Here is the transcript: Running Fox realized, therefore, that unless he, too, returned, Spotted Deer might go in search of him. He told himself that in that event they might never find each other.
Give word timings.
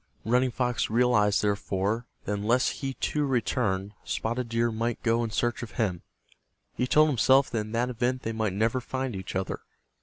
Running 0.25 0.49
Fox 0.49 0.89
realized, 0.89 1.43
therefore, 1.43 2.07
that 2.25 2.33
unless 2.33 2.69
he, 2.79 2.95
too, 2.95 3.23
returned, 3.23 3.93
Spotted 4.03 4.49
Deer 4.49 4.71
might 4.71 5.03
go 5.03 5.23
in 5.23 5.29
search 5.29 5.61
of 5.61 5.73
him. 5.73 6.01
He 6.73 6.87
told 6.87 7.09
himself 7.09 7.51
that 7.51 7.59
in 7.59 7.71
that 7.73 7.91
event 7.91 8.23
they 8.23 8.33
might 8.33 8.53
never 8.53 8.81
find 8.81 9.15
each 9.15 9.35
other. 9.35 9.59